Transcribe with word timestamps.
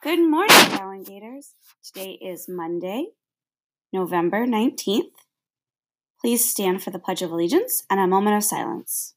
Good 0.00 0.20
morning, 0.20 0.56
Gowan 0.76 1.02
Gators. 1.02 1.54
Today 1.82 2.12
is 2.22 2.48
Monday, 2.48 3.06
November 3.92 4.46
19th. 4.46 5.10
Please 6.20 6.48
stand 6.48 6.84
for 6.84 6.90
the 6.90 7.00
Pledge 7.00 7.20
of 7.20 7.32
Allegiance 7.32 7.82
and 7.90 7.98
a 7.98 8.06
moment 8.06 8.36
of 8.36 8.44
silence. 8.44 9.16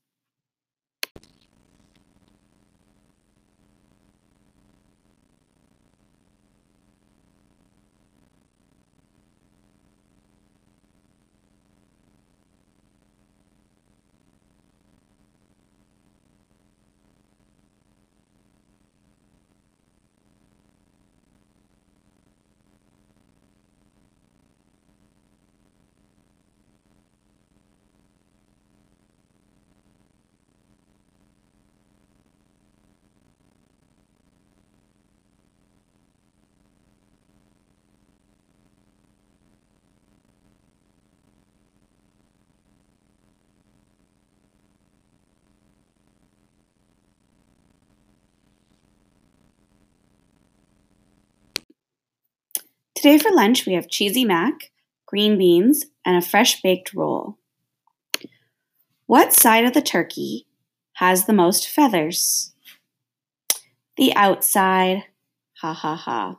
Today 53.02 53.18
for 53.18 53.32
lunch, 53.32 53.66
we 53.66 53.74
have 53.74 53.90
cheesy 53.90 54.24
mac, 54.24 54.70
green 55.08 55.36
beans, 55.36 55.86
and 56.06 56.16
a 56.16 56.22
fresh 56.22 56.62
baked 56.62 56.94
roll. 56.94 57.40
What 59.08 59.34
side 59.34 59.66
of 59.66 59.74
the 59.74 59.82
turkey 59.82 60.46
has 60.98 61.26
the 61.26 61.34
most 61.34 61.68
feathers? 61.68 62.54
The 63.98 64.16
outside. 64.16 65.06
Ha 65.64 65.74
ha 65.74 65.96
ha. 65.96 66.38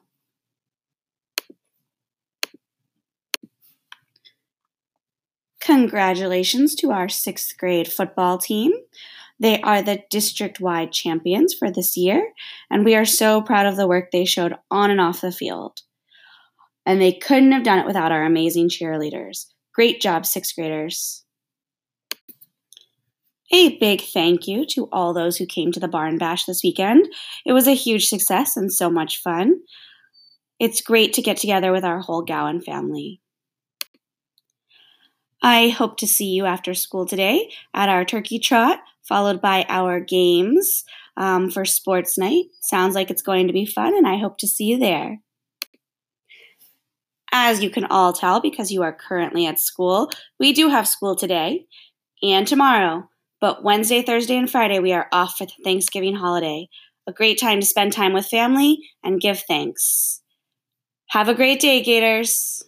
Congratulations 5.58 6.76
to 6.76 6.92
our 6.92 7.08
sixth 7.08 7.58
grade 7.58 7.90
football 7.90 8.38
team. 8.38 8.70
They 9.40 9.60
are 9.62 9.82
the 9.82 10.04
district 10.10 10.60
wide 10.60 10.92
champions 10.92 11.54
for 11.54 11.72
this 11.72 11.96
year, 11.96 12.32
and 12.70 12.84
we 12.84 12.94
are 12.94 13.04
so 13.04 13.42
proud 13.42 13.66
of 13.66 13.74
the 13.74 13.88
work 13.88 14.12
they 14.12 14.24
showed 14.24 14.54
on 14.70 14.92
and 14.92 15.00
off 15.00 15.22
the 15.22 15.32
field 15.32 15.82
and 16.86 17.00
they 17.00 17.12
couldn't 17.12 17.52
have 17.52 17.62
done 17.62 17.78
it 17.78 17.86
without 17.86 18.12
our 18.12 18.24
amazing 18.24 18.68
cheerleaders. 18.68 19.46
Great 19.74 20.00
job, 20.00 20.26
sixth 20.26 20.54
graders. 20.54 21.24
A 23.52 23.78
big 23.78 24.00
thank 24.00 24.48
you 24.48 24.64
to 24.66 24.88
all 24.92 25.12
those 25.12 25.36
who 25.36 25.46
came 25.46 25.72
to 25.72 25.80
the 25.80 25.88
Barn 25.88 26.16
Bash 26.16 26.46
this 26.46 26.62
weekend. 26.64 27.06
It 27.44 27.52
was 27.52 27.66
a 27.66 27.74
huge 27.74 28.06
success 28.06 28.56
and 28.56 28.72
so 28.72 28.90
much 28.90 29.20
fun. 29.20 29.60
It's 30.58 30.80
great 30.80 31.12
to 31.14 31.22
get 31.22 31.36
together 31.36 31.70
with 31.70 31.84
our 31.84 32.00
whole 32.00 32.22
Gowan 32.22 32.62
family. 32.62 33.20
I 35.42 35.68
hope 35.68 35.96
to 35.98 36.06
see 36.06 36.26
you 36.26 36.46
after 36.46 36.72
school 36.72 37.04
today 37.04 37.50
at 37.74 37.88
our 37.88 38.04
turkey 38.04 38.38
trot, 38.38 38.78
followed 39.02 39.40
by 39.40 39.66
our 39.68 40.00
games 40.00 40.84
um, 41.16 41.50
for 41.50 41.64
sports 41.64 42.16
night. 42.16 42.44
Sounds 42.60 42.94
like 42.94 43.10
it's 43.10 43.22
going 43.22 43.48
to 43.48 43.52
be 43.52 43.66
fun, 43.66 43.94
and 43.96 44.06
I 44.06 44.18
hope 44.18 44.38
to 44.38 44.46
see 44.46 44.64
you 44.64 44.78
there. 44.78 45.18
As 47.32 47.62
you 47.62 47.70
can 47.70 47.86
all 47.86 48.12
tell, 48.12 48.40
because 48.40 48.70
you 48.70 48.82
are 48.82 48.92
currently 48.92 49.46
at 49.46 49.58
school, 49.58 50.10
we 50.38 50.52
do 50.52 50.68
have 50.68 50.86
school 50.86 51.16
today 51.16 51.64
and 52.22 52.46
tomorrow. 52.46 53.08
But 53.40 53.64
Wednesday, 53.64 54.02
Thursday, 54.02 54.36
and 54.36 54.48
Friday, 54.48 54.78
we 54.78 54.92
are 54.92 55.08
off 55.10 55.38
for 55.38 55.46
the 55.46 55.52
Thanksgiving 55.64 56.14
holiday. 56.14 56.68
A 57.06 57.12
great 57.12 57.40
time 57.40 57.58
to 57.60 57.66
spend 57.66 57.92
time 57.92 58.12
with 58.12 58.26
family 58.26 58.78
and 59.02 59.20
give 59.20 59.40
thanks. 59.40 60.20
Have 61.08 61.28
a 61.28 61.34
great 61.34 61.58
day, 61.58 61.82
Gators. 61.82 62.62